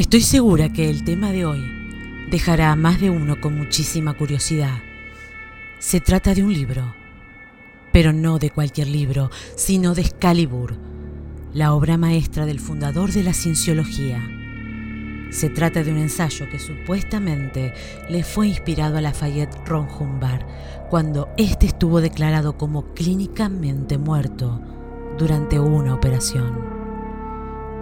[0.00, 1.62] Estoy segura que el tema de hoy
[2.30, 4.78] dejará a más de uno con muchísima curiosidad.
[5.78, 6.94] Se trata de un libro,
[7.92, 10.74] pero no de cualquier libro, sino de Excalibur,
[11.52, 14.26] la obra maestra del fundador de la cienciología.
[15.32, 17.74] Se trata de un ensayo que supuestamente
[18.08, 20.46] le fue inspirado a Lafayette Ron Humbard
[20.88, 24.62] cuando éste estuvo declarado como clínicamente muerto
[25.18, 26.58] durante una operación.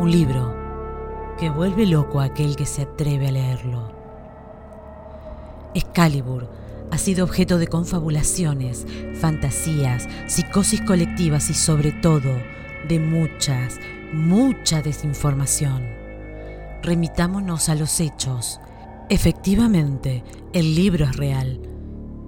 [0.00, 0.67] Un libro
[1.38, 3.92] que vuelve loco a aquel que se atreve a leerlo.
[5.74, 6.50] Excalibur
[6.90, 8.86] ha sido objeto de confabulaciones,
[9.20, 12.30] fantasías, psicosis colectivas y sobre todo
[12.88, 13.78] de muchas,
[14.12, 15.86] mucha desinformación.
[16.82, 18.60] Remitámonos a los hechos.
[19.10, 21.60] Efectivamente, el libro es real,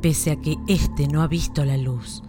[0.03, 2.23] pese a que éste no ha visto la luz.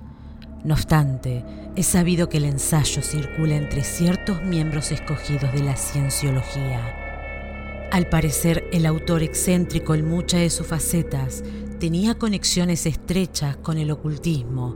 [0.64, 1.44] No obstante,
[1.76, 7.90] es sabido que el ensayo circula entre ciertos miembros escogidos de la cienciología.
[7.92, 11.44] Al parecer, el autor excéntrico en muchas de sus facetas
[11.80, 14.76] tenía conexiones estrechas con el ocultismo.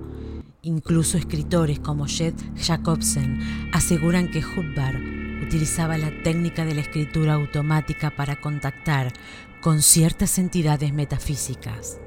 [0.63, 4.99] Incluso escritores como Jed Jacobsen aseguran que Hubbard
[5.43, 9.13] utilizaba la técnica de la escritura automática para contactar
[9.61, 11.99] con ciertas entidades metafísicas.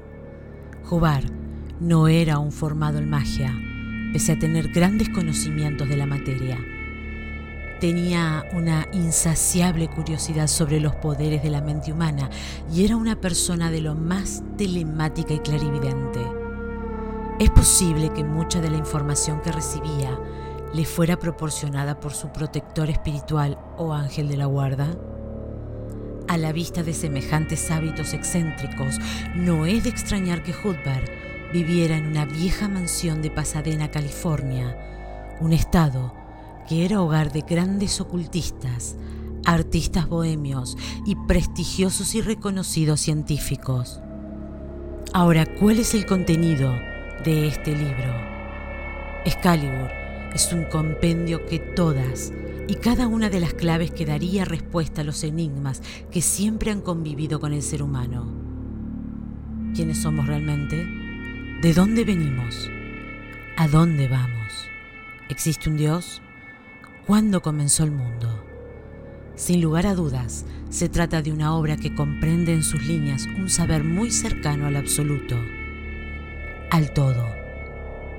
[0.91, 1.31] Hubbard
[1.79, 3.55] no era un formado en magia,
[4.11, 6.57] pese a tener grandes conocimientos de la materia.
[7.79, 12.29] Tenía una insaciable curiosidad sobre los poderes de la mente humana
[12.73, 16.19] y era una persona de lo más telemática y clarividente.
[17.39, 20.19] Es posible que mucha de la información que recibía
[20.73, 24.87] le fuera proporcionada por su protector espiritual o ángel de la guarda.
[26.27, 28.99] A la vista de semejantes hábitos excéntricos,
[29.35, 31.18] no es de extrañar que Hudbard
[31.53, 34.77] viviera en una vieja mansión de Pasadena, California,
[35.39, 36.13] un estado
[36.67, 38.95] que era hogar de grandes ocultistas,
[39.45, 43.99] artistas bohemios y prestigiosos y reconocidos científicos.
[45.13, 46.71] Ahora, ¿cuál es el contenido
[47.25, 48.13] de este libro?
[49.25, 49.89] Excalibur
[50.35, 52.31] es un compendio que todas
[52.67, 55.81] y cada una de las claves que daría respuesta a los enigmas
[56.11, 58.27] que siempre han convivido con el ser humano.
[59.73, 60.98] ¿Quiénes somos realmente?
[61.61, 62.71] ¿De dónde venimos?
[63.57, 64.69] ¿A dónde vamos?
[65.27, 66.21] ¿Existe un Dios?
[67.05, 68.45] ¿Cuándo comenzó el mundo?
[69.35, 73.49] Sin lugar a dudas, se trata de una obra que comprende en sus líneas un
[73.49, 75.35] saber muy cercano al absoluto,
[76.71, 77.27] al todo.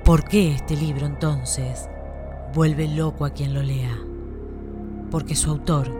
[0.05, 1.89] ¿Por qué este libro entonces
[2.53, 3.97] vuelve loco a quien lo lea?
[5.09, 5.91] Porque su autor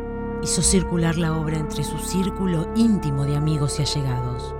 [0.43, 4.53] hizo circular la obra entre su círculo íntimo de amigos y allegados.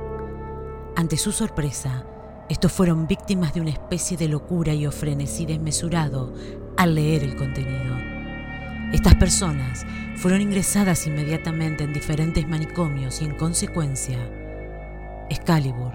[0.96, 2.08] Ante su sorpresa,
[2.52, 6.34] estos fueron víctimas de una especie de locura y o frenesí desmesurado
[6.76, 7.96] al leer el contenido.
[8.92, 9.86] Estas personas
[10.18, 14.18] fueron ingresadas inmediatamente en diferentes manicomios y en consecuencia,
[15.30, 15.94] Excalibur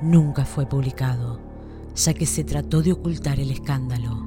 [0.00, 1.38] nunca fue publicado,
[1.94, 4.26] ya que se trató de ocultar el escándalo.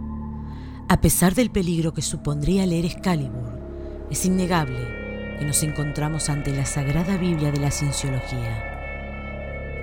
[0.89, 3.59] A pesar del peligro que supondría leer Excalibur,
[4.11, 8.70] es innegable que nos encontramos ante la Sagrada Biblia de la Cienciología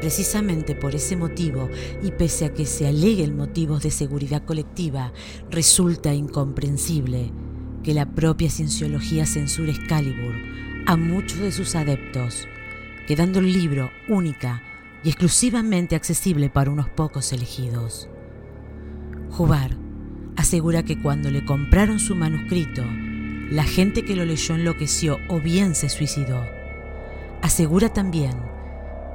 [0.01, 1.69] Precisamente por ese motivo,
[2.03, 5.13] y pese a que se aleguen motivos de seguridad colectiva,
[5.51, 7.33] resulta incomprensible
[7.83, 10.35] que la propia cienciología censure Excalibur
[10.87, 12.47] a muchos de sus adeptos,
[13.07, 14.63] quedando el libro única
[15.03, 18.09] y exclusivamente accesible para unos pocos elegidos.
[19.31, 19.77] Jubar
[20.37, 22.85] asegura que cuando le compraron su manuscrito,
[23.51, 26.47] la gente que lo leyó enloqueció o bien se suicidó.
[27.43, 28.35] Asegura también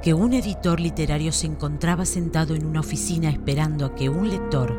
[0.04, 4.78] que un editor literario se encontraba sentado en una oficina esperando a que un lector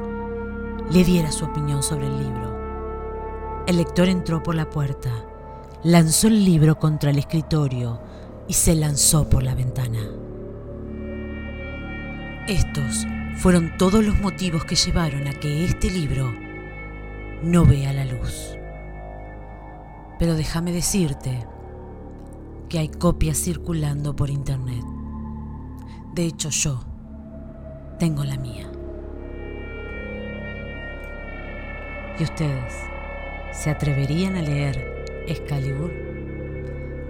[0.93, 3.65] le diera su opinión sobre el libro.
[3.67, 5.11] El lector entró por la puerta,
[5.83, 8.03] lanzó el libro contra el escritorio
[8.49, 10.01] y se lanzó por la ventana.
[12.47, 13.07] Estos
[13.39, 16.35] fueron todos los motivos que llevaron a que este libro
[17.43, 18.59] no vea la luz.
[20.19, 21.47] Pero déjame decirte
[22.69, 24.85] que hay copias circulando por internet.
[26.15, 26.81] De hecho, yo
[27.99, 28.71] tengo la mía.
[32.21, 32.73] ¿Y ustedes
[33.53, 35.93] se atreverían a leer Excalibur?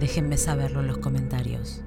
[0.00, 1.82] Déjenme saberlo en los comentarios.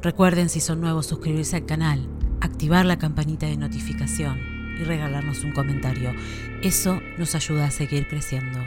[0.00, 2.08] Recuerden si son nuevos suscribirse al canal,
[2.40, 4.38] activar la campanita de notificación
[4.80, 6.14] y regalarnos un comentario.
[6.62, 8.60] Eso nos ayuda a seguir creciendo.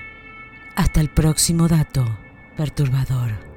[0.75, 2.06] Hasta el próximo dato
[2.56, 3.49] perturbador.